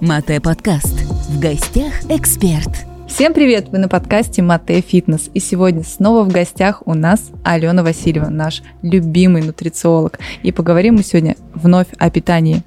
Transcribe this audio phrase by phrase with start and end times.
[0.00, 0.94] Мате подкаст.
[1.30, 2.68] В гостях эксперт.
[3.08, 3.68] Всем привет!
[3.70, 5.30] Вы на подкасте Мате Фитнес.
[5.32, 10.18] И сегодня снова в гостях у нас Алена Васильева, наш любимый нутрициолог.
[10.42, 12.62] И поговорим мы сегодня вновь о питании.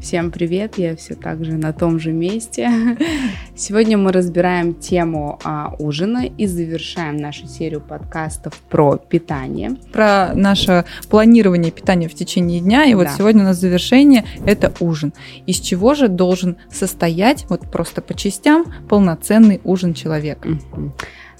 [0.00, 2.70] Всем привет, я все так же на том же месте.
[3.54, 9.72] Сегодня мы разбираем тему а, ужина и завершаем нашу серию подкастов про питание.
[9.92, 12.86] Про наше планирование питания в течение дня.
[12.86, 13.14] И вот да.
[13.14, 15.12] сегодня у нас завершение– это ужин.
[15.46, 20.48] Из чего же должен состоять, вот просто по частям, полноценный ужин человека?
[20.48, 20.92] Mm-hmm.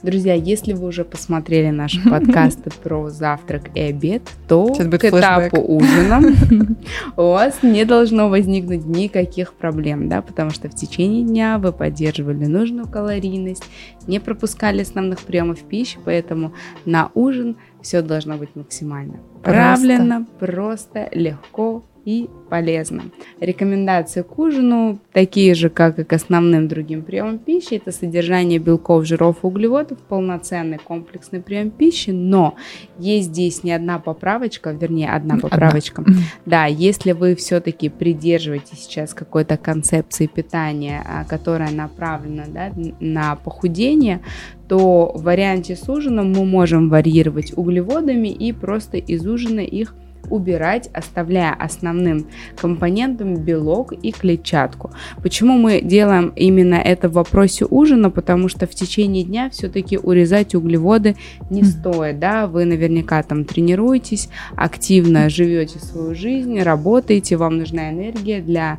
[0.02, 6.22] Друзья, если вы уже посмотрели наши подкасты про завтрак и обед, то к этапу ужина
[7.16, 12.46] у вас не должно возникнуть никаких проблем, да, потому что в течение дня вы поддерживали
[12.46, 13.64] нужную калорийность,
[14.06, 16.54] не пропускали основных приемов пищи, поэтому
[16.86, 23.04] на ужин все должно быть максимально правильно, просто легко, и полезно.
[23.40, 27.74] Рекомендации к ужину такие же, как и к основным другим приемам пищи.
[27.74, 32.54] Это содержание белков, жиров углеводов, полноценный комплексный прием пищи, но
[32.98, 36.02] есть здесь не одна поправочка, вернее, одна поправочка.
[36.02, 36.14] Одна.
[36.46, 44.20] Да, если вы все-таки придерживаетесь сейчас какой-то концепции питания, а, которая направлена да, на похудение,
[44.68, 49.94] то в варианте с ужином мы можем варьировать углеводами и просто из ужина их
[50.28, 52.26] убирать, оставляя основным
[52.60, 54.90] компонентом белок и клетчатку.
[55.22, 58.10] Почему мы делаем именно это в вопросе ужина?
[58.10, 61.16] Потому что в течение дня все-таки урезать углеводы
[61.48, 68.40] не стоит, да, вы наверняка там тренируетесь, активно живете свою жизнь, работаете, вам нужна энергия
[68.40, 68.78] для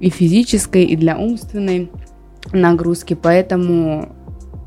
[0.00, 1.90] и физической, и для умственной
[2.52, 4.08] нагрузки, поэтому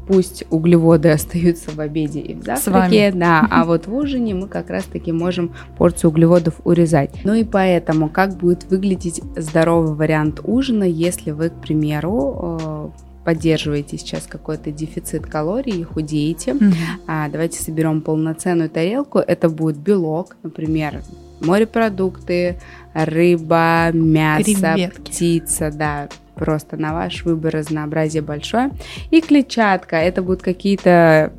[0.07, 4.69] пусть углеводы остаются в обеде и в завтраке, да, а вот в ужине мы как
[4.69, 7.11] раз-таки можем порцию углеводов урезать.
[7.23, 12.89] Ну и поэтому, как будет выглядеть здоровый вариант ужина, если вы, к примеру, э,
[13.23, 16.73] поддерживаете сейчас какой-то дефицит калорий и худеете, mm-hmm.
[17.07, 19.19] а, давайте соберем полноценную тарелку.
[19.19, 21.01] Это будет белок, например,
[21.39, 22.59] морепродукты,
[22.93, 25.01] рыба, мясо, Креветки.
[25.01, 28.71] птица, да, просто на ваш выбор разнообразие большое.
[29.11, 31.33] И клетчатка, это будут какие-то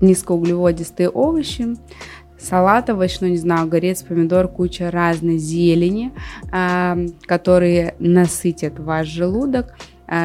[0.00, 1.76] низкоуглеводистые овощи,
[2.38, 6.12] салат овощной, не знаю, огурец, помидор, куча разной зелени,
[6.52, 9.74] э, которые насытят ваш желудок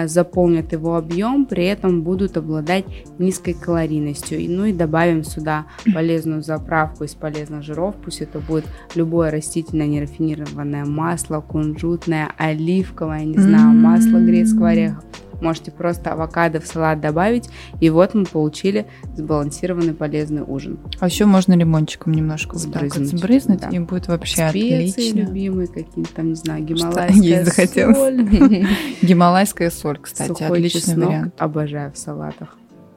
[0.06, 2.86] заполнят его объем, при этом будут обладать
[3.18, 4.40] низкой калорийностью.
[4.50, 10.86] Ну и добавим сюда полезную заправку из полезных жиров, пусть это будет любое растительное нерафинированное
[10.86, 15.02] масло, кунжутное, оливковое, не знаю, масло грецкого ореха
[15.42, 18.86] Можете просто авокадо в салат добавить, и вот мы получили
[19.16, 20.80] сбалансированный полезный ужин.
[21.00, 23.70] А еще можно лимончиком немножко сбрызнуть, вот вот сбрызнуть да.
[23.70, 25.20] и будет вообще Специи отлично.
[25.20, 28.22] любимые какие-то там, не знаю, гималайская соль.
[29.02, 31.36] Гималайская соль, кстати, отличный вариант.
[31.38, 32.56] Обожаю в салатах.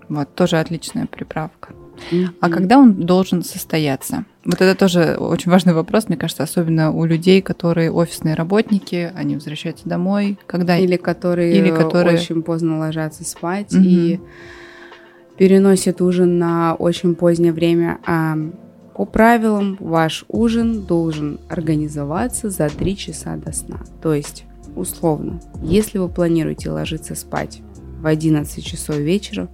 [0.08, 1.74] Вот, тоже отличная приправка.
[2.40, 4.24] А когда он должен состояться?
[4.44, 9.36] Вот это тоже очень важный вопрос, мне кажется, особенно у людей, которые офисные работники, они
[9.36, 12.18] возвращаются домой, когда или которые, или которые...
[12.18, 13.82] очень поздно ложатся спать угу.
[13.84, 14.20] и
[15.36, 17.98] переносят ужин на очень позднее время.
[18.06, 18.36] А
[18.94, 23.80] по правилам ваш ужин должен организоваться за 3 часа до сна.
[24.02, 24.44] То есть,
[24.76, 27.62] условно, если вы планируете ложиться спать
[28.00, 29.48] в 11 часов вечера,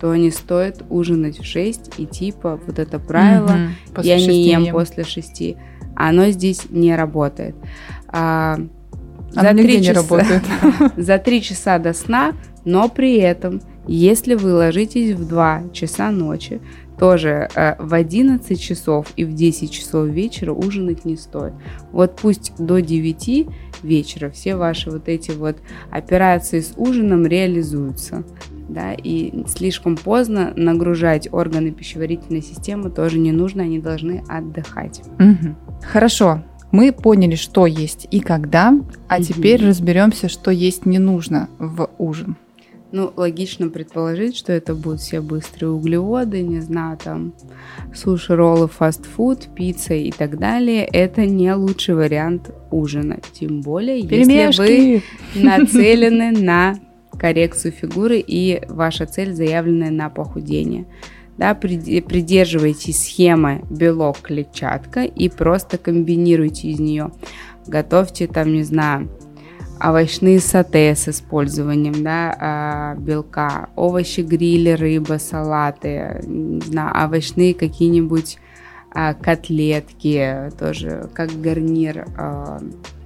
[0.00, 3.56] то не стоит ужинать в 6 и типа вот это правило
[3.94, 4.02] угу.
[4.02, 5.56] я не ем, ем после 6.
[5.94, 7.54] Оно здесь не работает.
[8.08, 8.58] А,
[9.30, 10.42] за три часа, работает.
[10.96, 12.32] за 3 часа до сна,
[12.64, 16.60] но при этом, если вы ложитесь в 2 часа ночи,
[16.98, 21.54] тоже э, в 11 часов и в 10 часов вечера ужинать не стоит.
[21.92, 23.48] Вот пусть до 9
[23.82, 25.56] вечера все ваши вот эти вот
[25.90, 28.24] операции с ужином реализуются
[28.72, 35.02] да, и слишком поздно нагружать органы пищеварительной системы тоже не нужно, они должны отдыхать.
[35.18, 35.54] Угу.
[35.82, 36.42] Хорошо,
[36.72, 38.72] мы поняли, что есть и когда,
[39.08, 39.24] а угу.
[39.24, 42.36] теперь разберемся, что есть не нужно в ужин.
[42.92, 47.34] Ну, логично предположить, что это будут все быстрые углеводы, не знаю, там,
[47.94, 50.84] суши, роллы, фастфуд, пицца и так далее.
[50.84, 53.20] Это не лучший вариант ужина.
[53.32, 54.60] Тем более, Пельмешки.
[54.62, 55.02] если
[55.36, 56.74] вы нацелены на
[57.20, 60.86] коррекцию фигуры и ваша цель заявленная на похудение.
[61.36, 67.12] Да, придерживайтесь схемы белок-клетчатка и просто комбинируйте из нее.
[67.66, 69.08] Готовьте там, не знаю,
[69.82, 78.38] овощные сате с использованием да, а, белка, овощи, грили, рыба, салаты, не знаю, овощные какие-нибудь
[78.92, 82.60] а, котлетки, тоже как гарнир, а,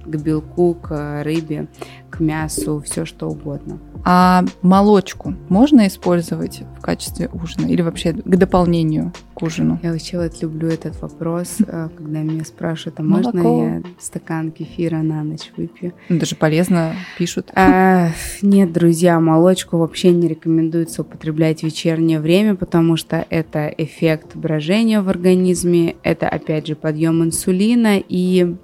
[0.05, 1.67] к белку, к рыбе,
[2.09, 3.79] к мясу, все что угодно.
[4.07, 9.79] А молочку можно использовать в качестве ужина или вообще к дополнению к ужину?
[9.81, 13.37] Я вообще вот люблю этот вопрос, э, когда меня спрашивают, а Молоко.
[13.37, 15.93] можно я стакан кефира на ночь выпью?
[16.09, 17.51] Ну, даже полезно, пишут.
[17.55, 18.11] А,
[18.43, 25.01] нет, друзья, молочку вообще не рекомендуется употреблять в вечернее время, потому что это эффект брожения
[25.01, 28.55] в организме, это опять же подъем инсулина и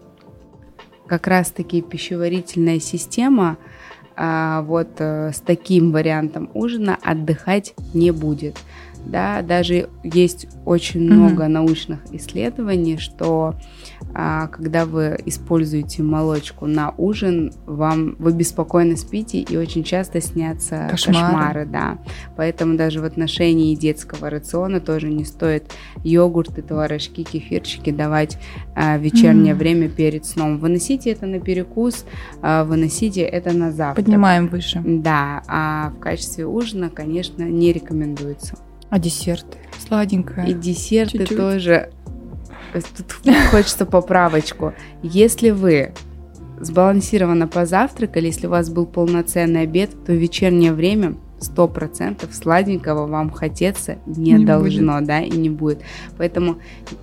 [1.12, 3.58] как раз-таки пищеварительная система
[4.16, 8.56] а, вот а, с таким вариантом ужина отдыхать не будет.
[9.06, 11.14] Да, даже есть очень mm-hmm.
[11.14, 13.56] много научных исследований, что
[14.14, 20.88] а, когда вы используете молочку на ужин, вам вы беспокойно спите и очень часто снятся
[20.90, 21.18] кошмары.
[21.18, 21.98] кошмары, да.
[22.36, 25.72] Поэтому даже в отношении детского рациона тоже не стоит
[26.04, 28.38] йогурты, творожки, кефирчики давать
[28.76, 29.58] а, в вечернее mm.
[29.58, 30.58] время перед сном.
[30.58, 32.06] Выносите это на перекус,
[32.42, 34.06] а, выносите это на завтрак.
[34.06, 34.82] Поднимаем выше.
[34.86, 38.58] Да, а в качестве ужина, конечно, не рекомендуется.
[38.92, 39.58] А десерты?
[39.88, 40.52] Сладенькое.
[40.52, 41.38] И десерты Чуть-чуть.
[41.38, 41.90] тоже
[42.74, 44.74] Тут хочется поправочку.
[45.02, 45.94] Если вы
[46.60, 53.08] сбалансированно позавтракали, если у вас был полноценный обед, то в вечернее время сто процентов сладенького
[53.08, 55.08] вам хотеться не, не должно, будет.
[55.08, 55.82] да, и не будет.
[56.18, 56.58] Поэтому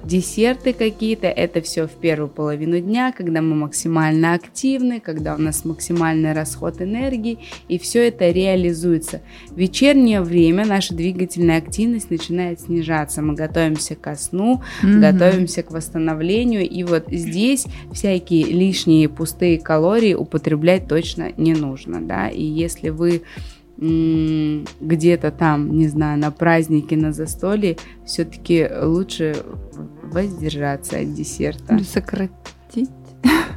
[0.05, 5.65] десерты какие-то, это все в первую половину дня, когда мы максимально активны, когда у нас
[5.65, 7.39] максимальный расход энергии,
[7.69, 9.21] и все это реализуется.
[9.51, 15.01] В вечернее время наша двигательная активность начинает снижаться, мы готовимся ко сну, mm-hmm.
[15.01, 22.29] готовимся к восстановлению, и вот здесь всякие лишние пустые калории употреблять точно не нужно, да,
[22.29, 23.23] и если вы
[23.81, 29.37] где-то там, не знаю, на празднике, на застолье, все-таки лучше
[30.03, 31.77] воздержаться от десерта.
[31.77, 32.91] Или сократить.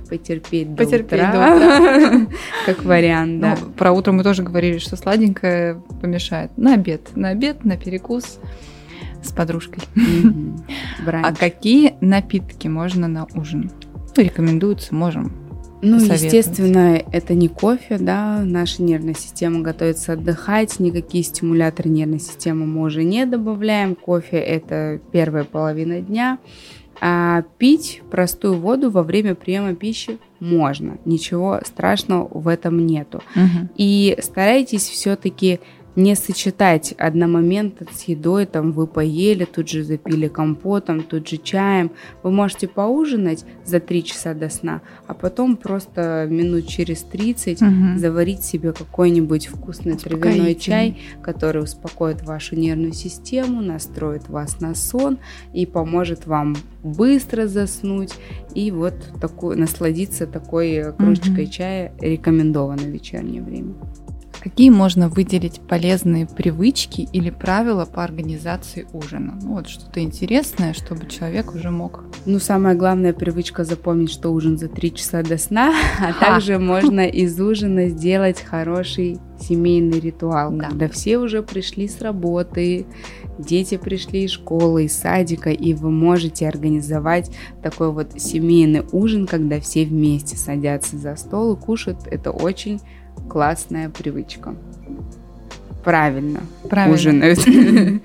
[0.10, 1.32] Потерпеть до Потерпеть утра.
[1.32, 2.28] До утра.
[2.66, 3.58] Как вариант, да.
[3.60, 6.56] Ну, про утро мы тоже говорили, что сладенькое помешает.
[6.58, 7.16] На обед.
[7.16, 8.40] На обед, на перекус
[9.24, 9.84] с подружкой.
[11.08, 13.72] А какие напитки можно на ужин?
[14.16, 15.41] Ну, рекомендуются, можем
[15.82, 22.66] ну, естественно, это не кофе, да, наша нервная система готовится отдыхать, никакие стимуляторы нервной системы
[22.66, 23.96] мы уже не добавляем.
[23.96, 26.38] Кофе– это первая половина дня.
[27.04, 33.24] А пить простую воду во время приема пищи можно, ничего страшного в этом нету.
[33.36, 33.70] Угу.
[33.76, 35.60] И старайтесь все-таки
[35.96, 41.92] не сочетать одномоментно с едой, там вы поели, тут же запили компотом, тут же чаем.
[42.24, 47.72] Вы можете поужинать за 3 часа до сна, а потом просто минут через 30 угу.
[47.98, 55.20] заварить себе какой-нибудь вкусный травяной чай, который успокоит вашу нервную систему, настроит вас на сон
[55.54, 58.14] и поможет вам быстро заснуть
[58.56, 61.52] и вот такую, насладиться такой кружечкой угу.
[61.52, 63.74] чая рекомендовано в вечернее время.
[64.42, 69.38] Какие можно выделить полезные привычки или правила по организации ужина?
[69.40, 72.06] Ну, вот что-то интересное, чтобы человек уже мог.
[72.26, 77.02] Ну, самая главная привычка запомнить, что ужин за три часа до сна, а также можно
[77.02, 80.70] из ужина сделать хороший семейный ритуал, да.
[80.70, 82.88] когда все уже пришли с работы,
[83.38, 89.60] дети пришли из школы, из садика, и вы можете организовать такой вот семейный ужин, когда
[89.60, 92.08] все вместе садятся за стол и кушают.
[92.08, 92.82] Это очень
[93.32, 94.56] классная привычка.
[95.86, 96.96] Правильно, Правильно.
[96.96, 97.40] ужинают.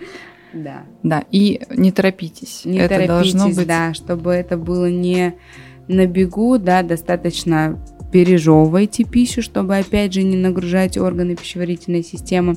[0.53, 0.85] Да.
[1.03, 2.63] Да, и не торопитесь.
[2.65, 3.67] Не это торопитесь, должно быть...
[3.67, 5.35] да, чтобы это было не
[5.87, 7.79] на бегу, да, достаточно
[8.11, 12.57] пережевывайте пищу, чтобы опять же не нагружать органы пищеварительной системы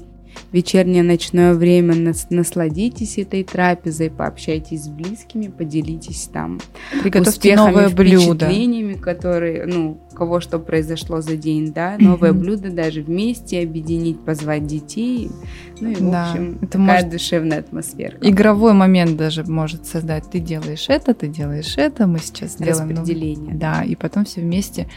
[0.51, 6.59] вечернее ночное время, насладитесь этой трапезой, пообщайтесь с близкими, поделитесь там
[7.01, 8.45] Приготовьте успехами, новое блюдо.
[8.45, 14.65] впечатлениями, которые, ну, кого что произошло за день, да, новое блюдо даже вместе объединить, позвать
[14.65, 15.29] детей,
[15.79, 17.09] ну и, в да, общем, это такая может...
[17.09, 18.17] душевная атмосфера.
[18.21, 20.29] Игровой момент даже может создать.
[20.29, 22.89] Ты делаешь это, ты делаешь это, мы сейчас делаем...
[22.89, 23.53] Распределение.
[23.53, 24.87] Ну, да, и потом все вместе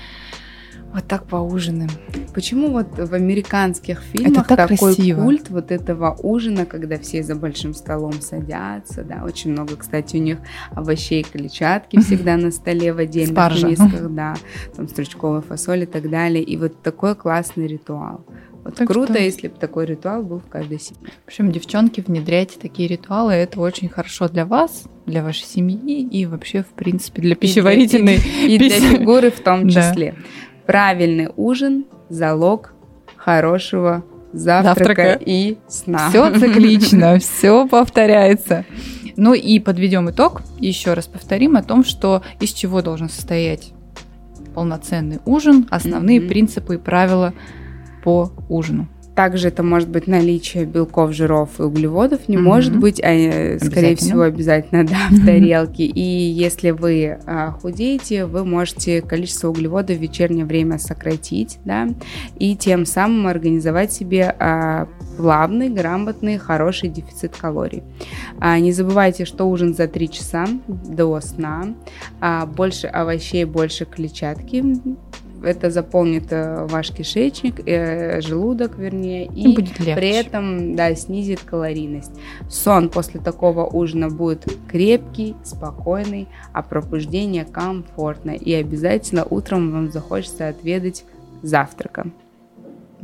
[0.93, 1.91] вот так поужинаем.
[2.35, 5.23] Почему вот в американских фильмах так такой красиво.
[5.23, 10.21] культ вот этого ужина, когда все за большим столом садятся, да, очень много, кстати, у
[10.21, 10.39] них
[10.71, 13.69] овощей, клетчатки всегда на столе в отдельных Спаржа.
[13.69, 14.35] мисках, да,
[14.75, 18.25] там стручковая фасоль и так далее, и вот такой классный ритуал.
[18.65, 19.23] Вот так круто, что...
[19.23, 21.11] если бы такой ритуал был в каждой семье.
[21.25, 26.27] В общем, девчонки, внедряйте такие ритуалы, это очень хорошо для вас, для вашей семьи и
[26.27, 28.17] вообще, в принципе, для пищеварительной...
[28.17, 30.13] И для, и для фигуры в том числе.
[30.13, 30.23] Да.
[30.67, 32.75] Правильный ужин– залог
[33.17, 35.19] хорошего завтрака, завтрака.
[35.25, 36.09] и сна.
[36.09, 38.65] Все циклично, все повторяется.
[39.17, 40.43] Ну и подведем итог.
[40.59, 43.73] Еще раз повторим о том, что из чего должен состоять
[44.55, 46.29] полноценный ужин, основные mm-hmm.
[46.29, 47.33] принципы и правила
[48.05, 48.89] по ужину.
[49.15, 52.41] Также это может быть наличие белков, жиров и углеводов, не mm-hmm.
[52.41, 55.85] может быть, а скорее всего обязательно да, в тарелке.
[55.85, 61.89] И если вы а, худеете, вы можете количество углеводов в вечернее время сократить, да,
[62.39, 67.83] и тем самым организовать себе а, плавный, грамотный, хороший дефицит калорий.
[68.41, 71.75] А, не забывайте, что ужин за 3 часа до сна,
[72.21, 74.65] а, больше овощей, больше клетчатки,
[75.43, 79.95] это заполнит э, ваш кишечник, э, желудок, вернее, и, и будет легче.
[79.97, 82.13] при этом, да, снизит калорийность.
[82.49, 88.37] Сон после такого ужина будет крепкий, спокойный, а пробуждение комфортное.
[88.37, 91.05] И обязательно утром вам захочется отведать
[91.43, 92.07] завтрака.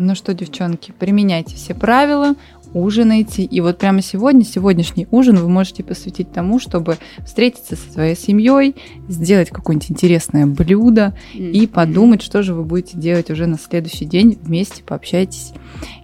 [0.01, 2.37] Ну что, девчонки, применяйте все правила,
[2.73, 3.43] ужинайте.
[3.43, 8.77] И вот прямо сегодня, сегодняшний ужин вы можете посвятить тому, чтобы встретиться со своей семьей,
[9.09, 11.51] сделать какое-нибудь интересное блюдо mm-hmm.
[11.51, 14.39] и подумать, что же вы будете делать уже на следующий день.
[14.41, 15.53] Вместе пообщайтесь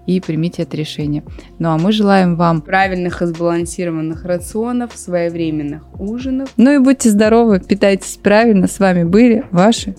[0.07, 1.23] и примите это решение.
[1.61, 6.51] Ну а мы желаем вам правильных и сбалансированных рационов, своевременных ужинов.
[6.57, 8.67] Ну и будьте здоровы, питайтесь правильно.
[8.67, 9.95] С вами были ваши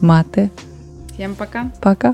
[0.00, 0.50] маты.
[1.14, 1.70] Всем пока.
[1.80, 2.12] Пока.